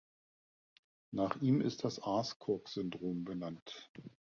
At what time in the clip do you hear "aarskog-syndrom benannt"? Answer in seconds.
2.01-3.91